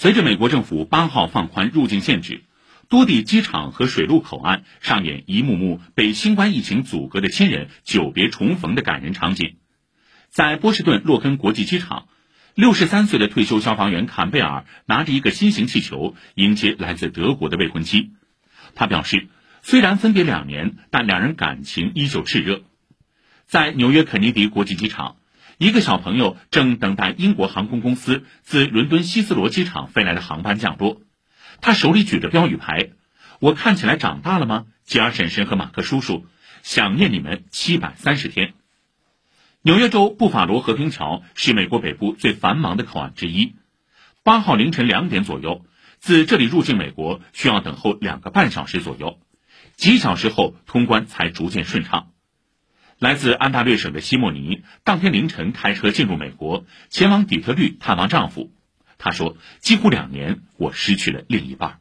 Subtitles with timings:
[0.00, 2.44] 随着美国政府八号放宽入境限制，
[2.88, 9.56] 多地机场和水陆口岸上演一幕幕被新冠疫情阻隔的亲人久别重逢的感人场景。
[10.30, 12.08] 在波士顿洛根国际机场，
[12.54, 18.12] 六十三岁的退休消防员坎贝尔拿着一个新型气球迎接来自德国的未婚妻。
[18.74, 19.28] 他表示，
[19.60, 22.62] 虽然分别两年，但两人感情依旧炽热。
[23.44, 25.16] 在纽约肯尼迪国际机场。
[25.60, 31.02] 一个小朋友正等待英国航空公司自伦敦希斯罗机场飞来的航班降落，
[31.60, 32.92] 他手里举着标语牌
[33.40, 34.64] ：“我看起来长大了吗？
[34.84, 36.24] 吉尔婶婶和马克叔叔，
[36.62, 38.54] 想念你们七百三十天。”
[39.60, 43.54] 纽约州布法罗和平桥是美国北部最繁忙的口岸之一。
[44.22, 45.66] 八号凌晨两点左右，
[45.98, 49.20] 自这里入境美国需要等候两个半小时左右，
[49.76, 52.12] 几小时后通关才逐渐顺畅。
[53.00, 58.52] 来自安大略省的西莫尼当天凌晨开车进入美国，前往底特律探望丈夫。
[58.98, 61.80] 她说：“几乎两年，我失去了另一半。”